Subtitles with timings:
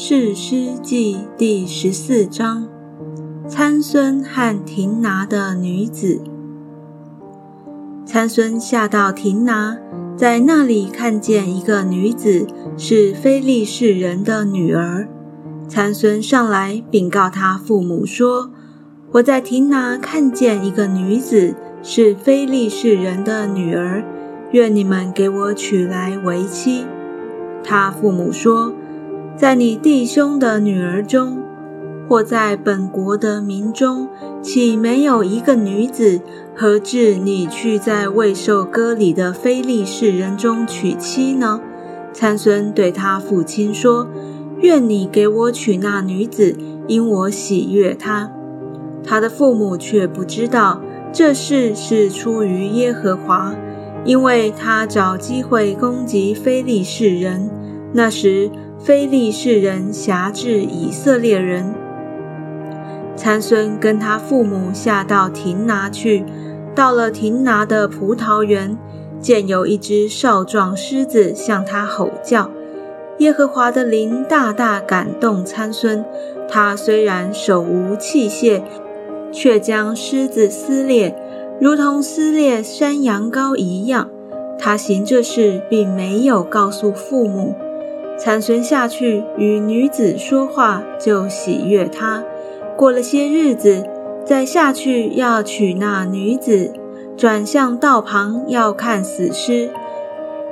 [0.00, 2.68] 士师记第十四章：
[3.48, 6.22] 参孙和亭拿的女子。
[8.06, 9.76] 参孙下到亭拿，
[10.16, 12.46] 在那里看见一个女子，
[12.76, 15.08] 是非利士人的女儿。
[15.66, 18.52] 参孙上来禀告他父母说
[19.14, 24.04] ：“我在亭拿看见一个女子，是非利士人的女儿，
[24.52, 26.86] 愿你们给我娶来为妻。”
[27.64, 28.72] 他父母说
[29.38, 31.38] ：“在你弟兄的女儿中，
[32.08, 34.08] 或在本国的民中，
[34.42, 36.20] 岂没有一个女子，
[36.56, 41.60] 何至你去在未受割礼的非利士人中娶妻呢？”
[42.12, 44.08] 参孙对他父亲说
[44.58, 46.56] ：“愿你给我娶那女子，
[46.88, 48.32] 因我喜悦她。”
[49.06, 53.54] 他的父母却不知道这事是出于耶和华，
[54.04, 57.48] 因为他找机会攻击非利士人。
[57.92, 61.74] 那时，非利士人辖制以色列人。
[63.16, 66.24] 参孙跟他父母下到亭拿去，
[66.74, 68.78] 到了亭拿的葡萄园，
[69.20, 72.50] 见有一只少壮狮子向他吼叫。
[73.18, 76.04] 耶和华的灵大大感动参孙，
[76.48, 78.62] 他虽然手无器械，
[79.32, 81.16] 却将狮子撕裂，
[81.60, 84.08] 如同撕裂山羊羔一样。
[84.56, 87.56] 他行这事，并没有告诉父母。
[88.18, 92.24] 残存下去与女子说话，就喜悦她。
[92.76, 93.84] 过了些日子，
[94.24, 96.72] 再下去要娶那女子，
[97.16, 99.70] 转向道旁要看死尸，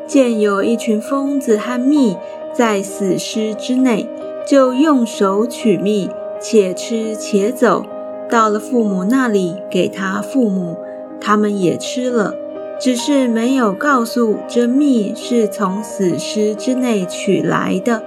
[0.06, 2.17] 见有一群疯子和蜜
[2.53, 4.09] 在死尸之内，
[4.47, 6.09] 就用手取蜜，
[6.41, 7.84] 且吃且走。
[8.31, 10.77] 到了父母那里，给他父母，
[11.20, 12.34] 他们也吃了。
[12.78, 18.02] 只是没有告诉这蜜是从死尸之内取来的。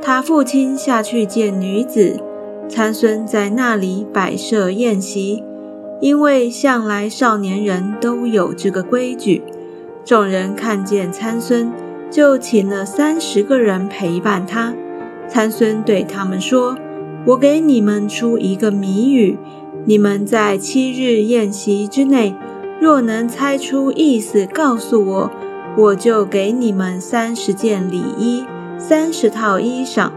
[0.00, 2.18] 他父亲下去见女子，
[2.68, 5.42] 参孙在那里摆设宴席，
[6.00, 9.42] 因为向来少年人都有这个规矩。
[10.04, 11.70] 众人看见参孙，
[12.10, 14.74] 就请了三十个人陪伴他。
[15.28, 16.78] 参孙对他们说
[17.26, 19.36] ：“我给你们出一个谜语，
[19.84, 22.34] 你们在七日宴席之内。”
[22.80, 25.30] 若能猜出意思，告诉我，
[25.76, 28.44] 我就给你们三十件礼衣，
[28.78, 30.10] 三十套衣裳。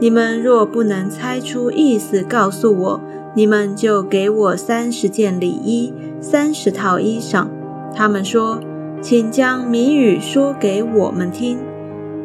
[0.00, 3.00] 你们若不能猜出意思，告诉我，
[3.34, 7.46] 你们就给我三十件礼衣，三十套衣裳。
[7.94, 8.60] 他们说
[9.00, 11.58] ：“请将谜语说给我们听。”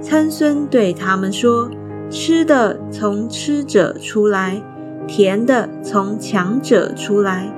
[0.01, 1.69] 参孙对他们说
[2.09, 4.61] ：“吃的从吃者出来，
[5.07, 7.51] 甜的从强者出来。”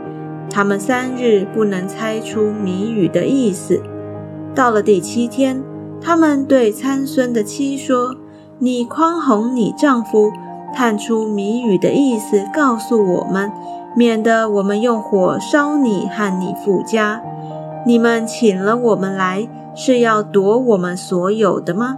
[0.49, 3.81] 他们三日不能猜出谜语的意思。
[4.53, 5.61] 到了第七天，
[5.99, 8.15] 他们对参孙的妻说
[8.59, 10.31] ：“你宽宏你丈夫，
[10.73, 13.51] 探出谜语的意思，告诉我们，
[13.95, 17.21] 免得我们用火烧你和你父家。
[17.85, 21.97] 你们请了我们来，是要夺我们所有的吗？”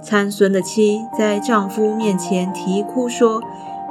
[0.00, 3.42] 参孙的妻在丈夫面前啼哭说：“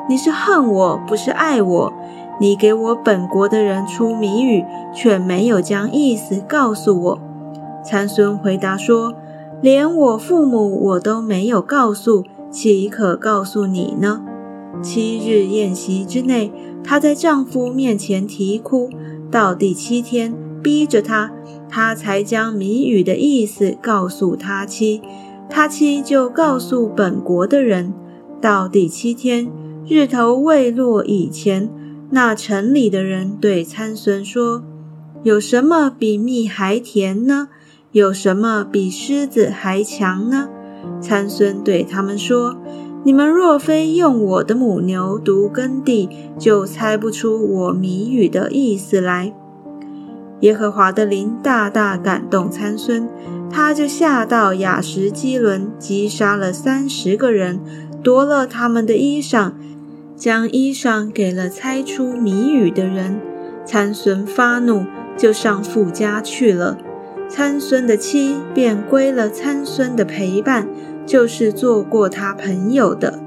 [0.07, 1.93] 你是恨我，不是爱我。”
[2.39, 7.19] 你给我本国的人出谜语，却没有将意思告诉我。
[7.83, 9.13] 参孙回答说
[9.61, 14.21] ：“连我父母我都没有告诉，岂可告诉你呢？”
[14.83, 16.51] 七日宴席之内，
[16.83, 18.89] 她在丈夫面前啼哭，
[19.31, 21.31] 到第七天，逼着她，
[21.67, 25.01] 她才将谜语的意思告诉他妻。
[25.49, 27.93] 他妻就告诉本国的人。
[28.41, 29.49] 到第七天，
[29.87, 31.69] 日头未落以前。
[32.09, 34.63] 那城里的人对参孙说
[35.23, 37.49] ：“有什么比蜜还甜呢？
[37.91, 40.49] 有什么比狮子还强呢？”
[41.01, 42.55] 参孙对他们说
[43.03, 46.07] ：“你们若非用我的母牛读耕地，
[46.39, 49.33] 就猜不出我谜语的意思来。”
[50.41, 53.09] 耶和华的灵大大感动参孙，
[53.49, 57.59] 他就下到雅什基伦，击杀了三十个人，
[58.01, 59.51] 夺了他们的衣裳。
[60.17, 63.21] 将衣裳给了猜出谜语的人，
[63.63, 64.85] 参孙发怒，
[65.15, 66.75] 就上富家去了。
[67.29, 70.67] 参孙的妻便归了参孙的陪伴，
[71.05, 73.19] 就是做过他朋友的。